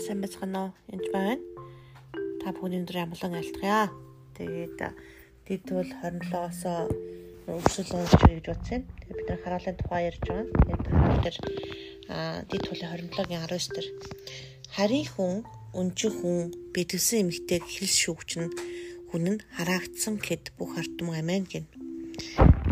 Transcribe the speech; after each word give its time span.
сайн 0.00 0.24
байцгаана 0.24 0.60
уу? 0.64 0.72
Энд 0.88 1.06
байна. 1.12 1.36
Та 2.40 2.56
бүхний 2.56 2.80
өндөр 2.80 3.04
амглан 3.04 3.36
айлтгая. 3.36 3.92
Тэгээд 4.32 4.78
дид 5.44 5.64
бол 5.68 5.84
27-оос 5.84 6.60
өргөжлөл 7.44 7.92
болж 8.00 8.12
гэж 8.24 8.46
бодсон. 8.48 8.82
Тэгээд 8.88 9.18
бид 9.20 9.28
нар 9.28 9.40
хараалын 9.44 9.76
тухай 9.76 10.02
ярьж 10.08 10.22
байгаа. 10.24 10.46
Тэгээд 10.48 10.84
хараал 10.88 11.20
дээр 11.20 11.38
дид 12.48 12.62
тулын 12.64 12.90
27-гийн 12.96 13.44
19 13.44 13.76
дээр 13.76 13.88
харийн 14.72 15.08
хүн, 15.12 15.34
өнжин 15.76 16.12
хүн, 16.16 16.38
бэдгсэн 16.72 17.20
эмэгтэйг 17.28 17.64
хэлс 17.68 17.96
шүүгчнэ 18.00 18.48
хүн 19.12 19.24
нь 19.36 19.44
хараагдсан 19.58 20.16
гэд 20.16 20.56
бүх 20.56 20.80
ардм 20.80 21.12
амин 21.12 21.44
гин. 21.44 21.66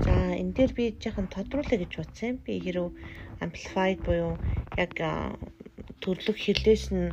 За 0.00 0.32
энэ 0.32 0.56
дээр 0.56 0.72
би 0.72 0.84
жоохон 0.96 1.28
тодруулъя 1.28 1.76
гэж 1.76 1.92
бодсон. 1.98 2.40
Би 2.40 2.56
хэрв 2.62 2.88
amplified 3.44 4.00
буюу 4.06 4.38
яг 4.80 4.94
төрлөх 6.02 6.38
хэлээс 6.40 6.84
нь 6.96 7.10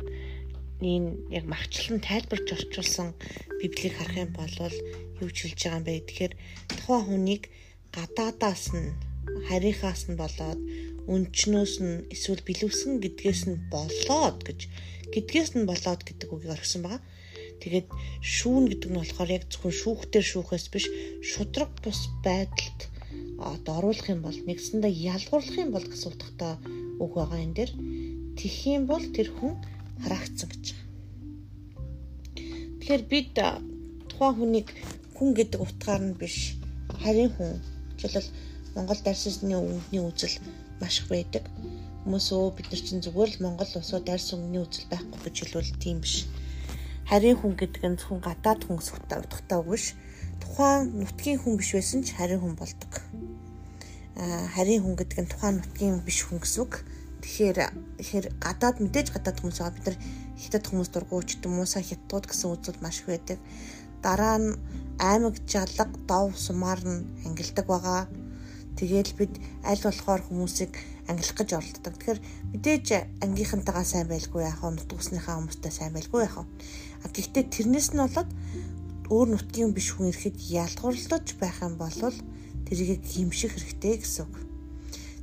энэ 0.92 1.10
яг 1.38 1.44
махчлан 1.52 1.98
тайлбарж 2.08 2.46
орчуулсан 2.56 3.08
библийг 3.60 3.94
харах 3.96 4.18
юм 4.24 4.32
бол 4.36 4.54
юу 5.22 5.30
ч 5.32 5.36
хэлж 5.48 5.60
байгаа 5.64 5.78
юм 5.80 5.86
бэ 5.88 6.06
тэгэхээр 6.08 6.34
тухайн 6.76 7.04
хүнийг 7.08 7.42
гадаадаас 7.96 8.64
нь 8.76 8.88
харийнхаас 9.48 10.02
нь 10.10 10.20
болоод 10.22 10.60
өнчнөөс 11.14 11.74
нь 11.86 11.94
эсвэл 12.14 12.42
билүүсэн 12.48 12.92
гэдгээс 13.02 13.42
нь 13.48 13.58
болоод 13.74 14.38
гэж 14.46 14.60
гэдгээс 15.14 15.50
нь 15.56 15.68
болоод 15.70 16.00
гэдэг 16.04 16.28
үгийг 16.34 16.54
орхисон 16.54 16.82
байгаа. 16.84 17.02
Тэгээд 17.62 17.88
шүүн 18.34 18.64
гэдэг 18.68 18.90
нь 18.90 19.00
болохоор 19.00 19.30
яг 19.36 19.44
зөвхөн 19.48 19.74
шүүхтэр 19.80 20.24
шүүхээс 20.28 20.66
биш 20.74 20.86
шудраг 21.30 21.70
бус 21.84 22.00
байдалд 22.26 22.80
одоо 23.52 23.74
оруулах 23.80 24.08
юм 24.14 24.20
бол 24.26 24.38
нэгсэндээ 24.48 24.92
ялгуурлах 25.14 25.56
юм 25.64 25.70
бол 25.72 25.86
гэсэн 25.88 26.10
утгатай 26.12 26.54
үг 27.02 27.12
байгаа 27.16 27.40
энэ 27.44 27.56
дэр 27.58 27.70
тэх 28.38 28.54
юм 28.68 28.82
бол 28.90 29.04
тэр 29.16 29.28
хүн 29.32 29.54
хараагцсан 30.02 30.48
гэж 30.52 30.64
байгаа. 30.72 30.86
Тэгэхээр 32.80 33.02
бид 33.10 33.28
тухайн 34.10 34.34
хүнийг 34.36 34.68
хүн 35.16 35.30
гэдэг 35.34 35.60
утгаар 35.64 36.02
нь 36.04 36.18
биш 36.20 36.60
харин 37.02 37.30
хүн 37.34 37.50
жишээлбэл 37.98 38.30
Монгол 38.76 39.00
дайрсны 39.02 39.56
өнгөний 39.56 40.02
үзэл 40.04 40.36
маш 40.80 41.00
их 41.00 41.08
байдаг. 41.08 41.44
Хүмүүс 42.04 42.26
өө 42.36 42.54
бид 42.56 42.68
нар 42.70 42.82
чинь 42.84 43.04
зүгээр 43.04 43.30
л 43.32 43.42
Монгол 43.42 43.72
улсууд 43.72 44.04
дайрсан 44.06 44.36
өнгөний 44.38 44.62
үзэл 44.62 44.90
байхгүй 44.92 45.20
гэж 45.24 45.36
хэлвэл 45.40 45.80
тийм 45.82 45.98
биш. 46.04 46.28
Харин 47.08 47.36
хүн 47.40 47.54
гэдэг 47.56 47.82
нь 47.88 47.98
зөвхөн 47.98 48.20
гадаад 48.20 48.60
утгатай 48.68 49.58
үг 49.58 49.68
биш. 49.72 49.86
Тухайн 50.44 50.92
нутгийн 51.00 51.40
хүн 51.40 51.56
биш 51.56 51.70
байсан 51.72 52.04
ч 52.04 52.12
харин 52.12 52.40
хүн 52.44 52.54
болдог 52.60 52.92
харийн 54.16 54.82
хүн 54.82 54.96
гэдэг 54.96 55.18
нь 55.20 55.30
тухайн 55.32 55.56
нутгийн 55.60 56.00
биш 56.00 56.24
хүн 56.24 56.40
гэсэн 56.40 56.60
үг. 56.64 56.80
Тэгэхээр 57.26 57.58
тэгэхээр 57.98 58.26
гадаад 58.38 58.76
мэдээж 58.78 59.10
гадаад 59.10 59.42
хүмүүс 59.42 59.58
байгаа 59.58 59.74
бид 59.74 59.86
нар 59.90 59.98
хятад 60.38 60.64
хүмүүс 60.70 60.90
дургуйч 60.94 61.30
хүмүүсаа 61.42 61.82
хятад 61.82 62.24
гэсэн 62.30 62.54
үзэл 62.54 62.78
маш 62.78 63.02
их 63.02 63.10
байдаг. 63.10 63.38
Дараа 63.98 64.38
нь 64.38 64.54
аймаг 65.02 65.34
жалга 65.42 65.90
дов 66.06 66.38
сумаар 66.38 66.78
нь 66.86 67.02
ангилдаг 67.26 67.66
байгаа. 67.66 68.06
Тэгээл 68.78 69.18
бид 69.18 69.34
аль 69.66 69.82
болохоор 69.82 70.22
хүмүүсийг 70.22 70.70
ангилах 71.10 71.34
гэж 71.34 71.50
оролддог. 71.58 71.94
Тэгэхээр 71.98 72.20
мэдээж 72.54 72.86
ангийнхантайгаа 73.18 73.82
сайн 73.82 74.06
байлгүй 74.06 74.46
яах 74.46 74.62
вэ? 74.62 74.78
Нутгуусныхаа 74.78 75.42
хүмүүстэй 75.42 75.72
сайн 75.74 75.98
байлгүй 75.98 76.30
яах 76.30 76.46
вэ? 76.46 76.46
А 77.02 77.10
гэхдээ 77.10 77.44
тэрнээс 77.50 77.90
нь 77.90 78.06
болоод 78.06 78.30
өөр 79.10 79.28
нутгийн 79.34 79.74
биш 79.74 79.90
хүн 79.98 80.14
ирэхэд 80.14 80.38
ялгуурлаж 80.46 81.26
байх 81.42 81.58
юм 81.58 81.74
бол 81.74 81.90
тэрийг 82.70 83.02
гимших 83.02 83.58
хэрэгтэй 83.58 83.98
гэсэн 83.98 84.30
үг. 84.30 84.34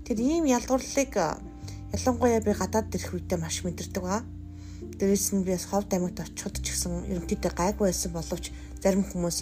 Тэр 0.04 0.20
ийм 0.20 0.44
ялгуурлыг 0.52 1.16
ялангуяа 1.94 2.42
би 2.42 2.52
гадаад 2.58 2.90
ирэх 2.90 3.14
үедээ 3.14 3.38
маш 3.38 3.62
мэдэрдэг 3.62 4.02
ба. 4.02 4.26
Дээрээс 4.98 5.38
нь 5.38 5.46
би 5.46 5.54
бас 5.54 5.70
ховд 5.70 5.94
аймагт 5.94 6.26
очиход 6.26 6.58
ч 6.58 6.74
гэсэн 6.74 7.06
ерөнхийдөө 7.06 7.54
гайгүй 7.54 7.86
байсан 7.94 8.12
боловч 8.18 8.50
зарим 8.82 9.06
хүмүүс 9.06 9.38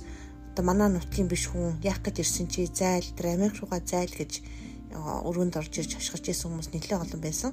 одоо 0.52 0.64
манай 0.68 0.92
нутгийн 0.92 1.32
биш 1.32 1.48
хүн 1.48 1.80
яах 1.80 2.04
гэж 2.04 2.20
ирсэн 2.20 2.52
чи 2.52 2.68
зайл 2.68 3.08
тэр 3.16 3.40
Америк 3.40 3.56
руугаа 3.56 3.80
зайл 3.80 4.12
гэж 4.12 4.44
өрөөнд 4.92 5.56
орж 5.56 5.74
ирж 5.80 5.96
хашгирч 5.96 6.28
исэн 6.28 6.52
хүмүүс 6.52 6.70
нэлээд 6.76 7.00
олон 7.00 7.22
байсан. 7.24 7.52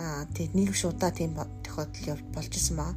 Аа 0.00 0.24
тэг 0.32 0.56
нэг 0.56 0.72
биш 0.72 0.88
удаа 0.88 1.12
тийм 1.12 1.36
тохиолдол 1.60 2.24
болж 2.32 2.52
исэн 2.56 2.76
баа. 2.80 2.96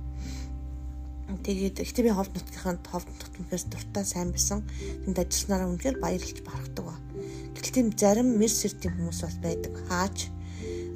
Тэгээд 1.44 1.84
ихтэй 1.84 2.08
би 2.08 2.16
ховд 2.16 2.32
нутгийнханд 2.32 2.88
ховд 2.88 3.12
нутгаас 3.36 3.68
дуртай 3.68 4.06
сайн 4.08 4.32
байсан. 4.32 4.64
Тэнд 5.04 5.20
ажилласнараа 5.20 5.68
үнэхээр 5.68 6.00
баярлж 6.00 6.40
барахдаг 6.48 6.86
ба. 6.88 6.96
Гэтэл 7.60 7.76
тийм 7.76 7.88
зарим 7.92 8.40
мерс 8.40 8.64
сертийн 8.64 8.96
хүмүүс 8.96 9.20
бас 9.28 9.38
байдаг. 9.44 9.76
Хаач 9.92 10.32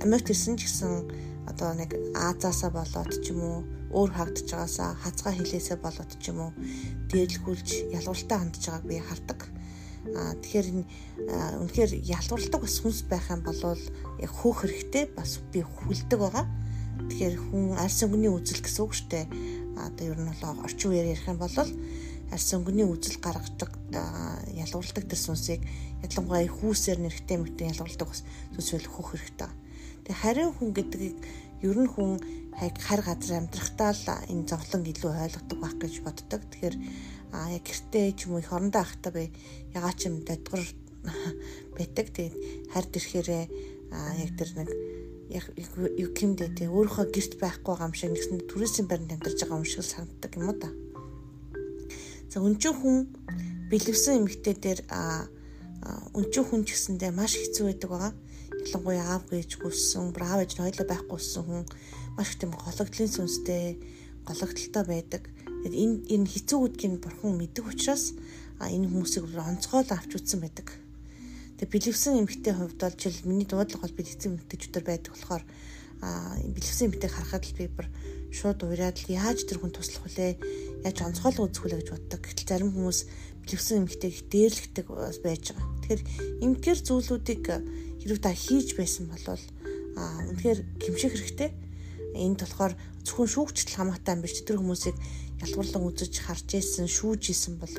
Америкт 0.03 0.36
ирсэн 0.36 0.59
ч 0.59 0.68
гэсэн 0.68 1.08
одоо 1.47 1.72
нэг 1.80 1.96
Азаасаа 2.12 2.75
болоод 2.75 3.24
ч 3.24 3.31
юм 3.31 3.40
уу 3.40 3.58
өөр 3.96 4.12
хагдж 4.12 4.52
байгаасаа 4.52 5.00
хацгаа 5.00 5.31
хилээсээ 5.31 5.80
болоод 5.80 6.12
ч 6.19 6.28
юм 6.28 6.40
уу 6.44 6.52
дээрлгүүлж 7.08 7.96
ялгууртаа 7.96 8.38
хандж 8.44 8.64
байгааг 8.68 8.84
би 8.84 9.00
хардаг. 9.00 9.40
Аа 10.12 10.36
тэгэхээр 10.44 10.68
үнэхээр 11.64 11.91
ялгуурладаг 12.03 12.62
бас 12.68 12.75
хүнс 12.84 13.00
байх 13.08 13.31
юм 13.31 13.47
бол 13.47 13.59
яг 14.19 14.31
хөөх 14.36 14.68
хэрэгтэй 14.68 15.06
бас 15.16 15.40
би 15.56 15.64
хүлдэг 15.64 16.20
байгаа. 16.20 16.46
Тэгэхээр 17.08 17.35
хүн 17.40 17.64
арьс 17.80 18.03
өнгөний 18.03 18.31
үзэл 18.31 18.59
гэсэн 18.59 18.84
үг 18.84 18.91
шүү 18.91 19.08
дээ 19.08 19.25
одоо 19.88 20.03
ер 20.03 20.20
нь 20.20 20.28
бол 20.28 20.68
орчин 20.68 20.91
үеэр 20.91 21.12
ярих 21.16 21.31
юм 21.31 21.40
бол 21.40 21.56
арьс 21.56 22.50
өнгөний 22.52 22.88
үзэл 22.91 23.24
гаргадаг 23.24 23.72
ялгуулдаг 24.52 25.03
тэр 25.08 25.22
сүнсийг 25.22 25.62
ялангуяа 26.03 26.44
хүүсээр 26.52 27.00
нэрхтээ 27.00 27.38
мэтэн 27.40 27.72
ялгуулдаг 27.72 28.08
бас 28.12 28.22
сүнсэл 28.52 28.91
хөөх 28.91 29.16
хэрэгтэй. 29.16 29.62
Тэгээ 30.03 30.22
харин 30.22 30.52
хүн 30.52 30.69
гэдгийг 30.75 31.18
ер 31.64 31.78
нь 31.80 31.91
хүн 31.91 32.19
хар 32.59 33.02
газар 33.02 33.40
амьдрахтаа 33.40 33.91
л 33.96 34.08
энэ 34.28 34.47
зовлон 34.52 34.84
илүү 34.84 35.12
ойлгодог 35.16 35.58
байх 35.59 35.75
гэж 35.80 35.94
боддог. 36.03 36.41
Тэгэхээр 36.52 36.75
а 37.34 37.50
яг 37.50 37.64
гэртээ 37.64 38.14
ч 38.14 38.28
юм 38.28 38.36
уу 38.36 38.44
их 38.44 38.52
орондоо 38.52 38.84
ахтаа 38.84 39.12
би 39.16 39.31
ягаа 39.72 39.94
ч 39.96 40.12
юм 40.12 40.22
дадгар 40.28 40.64
байдаг. 41.78 42.06
Тэгээд 42.12 42.36
хард 42.72 42.91
ирэхээрээ 43.00 43.44
яг 44.22 44.31
тэр 44.38 44.50
нэг 44.59 44.69
яг 45.31 45.46
юу 45.58 46.09
гэмдэ 46.14 46.53
те 46.58 46.70
өөрийнхөө 46.70 47.08
гэрт 47.09 47.34
байхгүй 47.41 47.75
юм 47.80 47.94
шиг 47.96 48.12
нэгсэн 48.14 48.46
түрээсийн 48.50 48.88
байранд 48.91 49.16
амьдарч 49.18 49.40
байгаа 49.41 49.59
юм 49.62 49.66
шиг 49.66 49.81
санагддаг 49.88 50.31
юм 50.38 50.52
уу 50.52 50.58
та. 50.59 50.70
За 52.30 52.38
өнчөө 52.41 52.74
хүн 52.75 52.97
бэлэвсэн 53.72 54.20
эмэгтэй 54.22 54.56
дээр 54.59 54.80
а 54.94 55.25
өнчөө 56.14 56.44
хүн 56.44 56.62
ч 56.68 56.78
гэсэндээ 56.78 57.12
маш 57.16 57.34
хэцүү 57.40 57.66
байдаг 57.72 57.90
байгаа. 57.90 58.14
Ялангуяа 58.63 59.19
аав 59.19 59.24
гэж 59.28 59.59
гүйсэн, 59.59 60.16
браав 60.16 60.40
ээж 60.44 60.56
нь 60.56 60.63
хоёлоо 60.63 60.88
байхгүйсэн 60.88 61.44
хүн 61.44 61.63
маш 62.16 62.29
их 62.31 62.40
тийм 62.40 62.51
гологдлын 62.56 63.12
сүнстэй, 63.12 63.78
гологдолтой 64.24 64.84
байдаг. 64.88 65.24
Тэгэхээр 65.28 65.75
энэ 65.84 65.96
энэ 66.16 66.31
хэцүү 66.31 66.59
үдгийг 66.63 67.03
бурхан 67.03 67.35
мэддэг 67.35 67.68
учраас 67.68 68.16
энэ 68.63 68.88
хүмүүсийг 68.88 69.35
онцгойл 69.35 69.91
авч 69.91 70.12
үзсэн 70.16 70.40
байдаг 70.40 70.68
Тэгээ 71.63 71.79
бэлэвсэн 71.79 72.19
эмэгтэй 72.19 72.53
хувьд 72.59 72.75
бол 72.75 72.97
жишээл 73.00 73.29
миний 73.29 73.47
дуудлага 73.47 73.88
бол 73.88 73.96
бэлэвсэн 73.96 74.35
эмэгтэйчүүдээр 74.35 74.84
байдаг 74.84 75.12
болохоор 75.16 75.44
а 76.03 76.35
бэлэвсэн 76.44 76.85
эмэгтэйг 76.91 77.13
харахад 77.16 77.47
л 77.47 77.56
би 77.56 77.66
бүр 77.72 77.88
шууд 78.35 78.59
уураад 78.68 78.97
л 79.00 79.13
яаж 79.16 79.47
тэр 79.47 79.63
хүн 79.63 79.72
туслах 79.72 80.03
вүлээ 80.03 80.31
яаж 80.84 80.97
онцгойлго 81.07 81.47
үзэх 81.47 81.63
вүлээ 81.63 81.79
гэж 81.79 81.90
боддог. 81.96 82.19
Гэтэл 82.19 82.50
зарим 82.52 82.69
хүмүүс 82.75 83.00
бэлэвсэн 83.47 83.79
эмэгтэйг 83.79 84.16
дээрлэгдэг 84.28 84.85
байж 85.23 85.44
байгаа. 85.56 85.72
Тэгэхээр 85.88 86.02
эмгээр 86.44 86.79
зүйлүүдийг 86.84 87.44
хэрв 88.03 88.19
та 88.19 88.36
хийж 88.36 88.75
байсан 88.75 89.08
бол 89.08 89.40
а 89.96 90.03
үнэхээр 90.28 90.59
гимших 90.84 91.16
хэрэгтэй. 91.16 91.52
Энд 92.19 92.44
болохоор 92.44 92.74
зөвхөн 93.08 93.30
шүүгчтэл 93.31 93.78
хамаатай 93.80 94.14
юм 94.19 94.22
биш 94.22 94.44
тэр 94.44 94.59
хүмүүсийг 94.59 94.97
ялгуурлан 95.41 95.88
үзэж 95.88 96.14
харж 96.19 96.47
ийсэн 96.59 96.88
шүүж 96.91 97.31
ийсэн 97.31 97.58
бол 97.58 97.74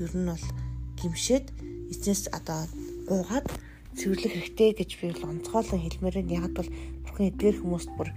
ер 0.00 0.12
нь 0.16 0.28
бол 0.32 0.46
гимшээд 0.98 1.46
эзнес 1.92 2.28
одоо 2.32 2.66
уугаад 3.08 3.46
цэвэрлэх 3.96 4.32
хэрэгтэй 4.32 4.70
гэж 4.78 4.90
би 5.00 5.12
бол 5.12 5.30
онцгойлон 5.34 5.80
хэлмээр 5.82 6.16
нь 6.22 6.34
яг 6.38 6.54
бол 6.54 6.68
бурхан 7.04 7.30
эдгээр 7.30 7.56
хүмүүст 7.60 7.90
бүр 7.98 8.10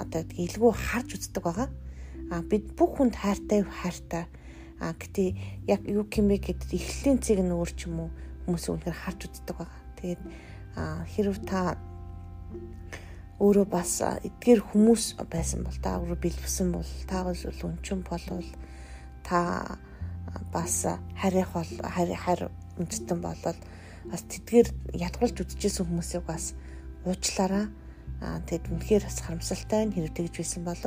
одоо 0.00 0.20
илгүү 0.24 0.72
харж 0.72 1.08
үздэг 1.16 1.42
байгаа. 1.44 1.68
А 2.30 2.42
бид 2.46 2.64
бүх 2.78 2.96
хүнд 2.96 3.16
хайртай 3.18 3.60
хайртай. 3.66 4.24
А 4.80 4.96
гэтээ 4.96 5.28
яг 5.68 5.84
юу 5.84 6.06
гэмэ 6.08 6.40
гэдэг 6.40 6.70
эхлэлийн 6.72 7.18
цэг 7.20 7.38
өөр 7.44 7.70
ч 7.76 7.90
юм 7.90 8.08
уу 8.08 8.10
хүмүүс 8.46 8.64
үнэхээр 8.72 8.96
харж 8.96 9.20
үздэг 9.28 9.56
байгаа. 9.58 9.80
Тэгээд 10.00 10.22
хэрв 10.76 11.36
та 11.46 11.76
өөрөө 13.40 13.66
бас 13.72 14.00
эдгээр 14.04 14.60
хүмүүс 14.60 15.16
байсан 15.32 15.64
бол 15.64 15.78
та 15.80 15.96
өөрөө 15.96 16.18
бэлвсэн 16.20 16.68
бол 16.72 16.90
та 17.08 17.24
бол 17.24 17.40
өнчин 17.40 18.04
болвол 18.04 18.48
та 19.24 19.78
бас 20.52 20.86
харих 21.16 21.48
бол 21.56 21.70
харь 21.82 22.52
үндэстэн 22.78 23.18
болол 23.20 23.58
бас 24.10 24.22
тэдгээр 24.28 24.68
ядгуулж 24.96 25.36
үзчихсэн 25.40 25.86
хүмүүсийг 25.88 26.24
бас 26.24 26.54
уучлаарай. 27.04 27.68
Аа 28.20 28.40
тэгэд 28.44 28.68
үнэхээр 28.68 29.04
бас 29.08 29.18
харамсалтай 29.24 29.88
нь 29.88 29.94
хэрэг 29.96 30.12
тэгж 30.12 30.34
байсан 30.36 30.62
бол 30.64 30.80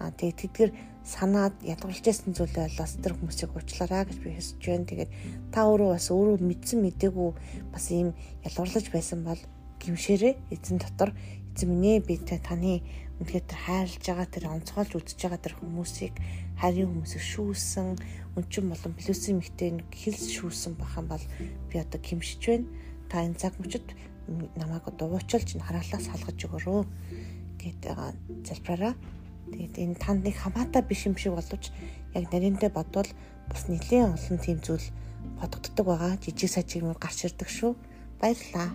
аа 0.00 0.10
тэгээд 0.12 0.40
тэдгээр 0.40 0.70
санаад 1.06 1.54
ядгуулж 1.62 2.02
байсан 2.02 2.34
зүйлээ 2.34 2.66
бол 2.66 2.80
бас 2.82 2.92
тэр 2.98 3.14
хүмүүсийг 3.14 3.50
уучлаарай 3.54 4.02
гэж 4.10 4.18
би 4.20 4.30
хэлж 4.34 4.58
байна. 4.58 4.90
Тэгээд 4.90 5.10
та 5.54 5.60
өөрөө 5.70 5.90
бас 5.94 6.06
өөрөө 6.10 6.36
мэдсэн 6.42 6.78
мдээгүй 6.82 7.30
бас 7.70 7.84
ийм 7.94 8.08
ялгуурлаж 8.42 8.86
байсан 8.90 9.22
бол 9.22 9.40
гимшээрээ 9.78 10.34
эзэн 10.50 10.78
дотор 10.82 11.10
эзэн 11.54 11.70
минь 11.70 12.02
би 12.02 12.18
таны 12.18 12.82
үнэхээр 13.22 13.44
тэр 13.48 13.60
хайрлаж 13.64 14.04
байгаа 14.04 14.28
тэр 14.28 14.44
онцгойлж 14.50 14.92
үзэж 14.98 15.18
байгаа 15.24 15.40
тэр 15.40 15.54
хүмүүсийг 15.56 16.14
харийн 16.60 16.90
хүмүүсийг 16.90 17.24
шүүсэн 17.24 17.88
өнчин 18.36 18.68
болон 18.68 18.92
плюсын 18.92 19.40
мэгтэй 19.40 19.80
хэлс 19.88 20.26
шүүсэн 20.36 20.76
бахан 20.76 21.08
бол 21.08 21.24
би 21.72 21.76
одоо 21.80 21.96
гимшиж 22.02 22.42
байна. 22.44 22.68
Та 23.08 23.24
энэ 23.24 23.40
цаг 23.40 23.56
мөчид 23.56 23.88
намайг 24.58 24.84
одоо 24.84 25.16
уучлж 25.16 25.48
хараалаас 25.56 26.04
салгаж 26.12 26.38
өгөрөө 26.44 26.80
гэдэг 27.56 27.96
залбираараа. 28.44 28.94
Тэгээд 29.52 29.74
энэ 29.78 29.96
танд 30.00 30.20
нэг 30.26 30.36
хамаатай 30.40 30.82
биш 30.82 31.06
юм 31.06 31.14
шиг 31.14 31.34
боловч 31.38 31.70
яг 32.14 32.24
нарийнтэй 32.32 32.70
бодвол 32.70 33.10
бас 33.50 33.62
нэлээд 33.70 34.14
олон 34.14 34.38
тийм 34.42 34.58
зүйл 34.62 34.86
бодогддог 35.38 35.86
байгаа. 35.86 36.18
Жижиг 36.22 36.50
сажиг 36.50 36.82
мөр 36.82 36.98
гарч 36.98 37.24
ирдэг 37.26 37.48
шүү. 37.48 37.72
Баярлалаа. 38.20 38.74